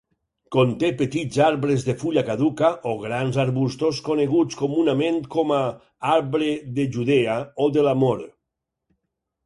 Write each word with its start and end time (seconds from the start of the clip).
Conté 0.53 0.87
petits 1.01 1.37
arbres 1.47 1.83
de 1.89 1.95
fulla 2.03 2.23
caduca 2.29 2.71
o 2.93 2.95
grans 3.05 3.39
arbustos 3.45 4.01
coneguts 4.09 4.59
comunament 4.65 5.23
com 5.39 5.57
a 5.61 5.63
arbre 6.19 6.53
de 6.81 6.91
Judea 6.97 7.41
o 7.69 7.73
de 7.79 7.89
l'amor. 7.91 8.29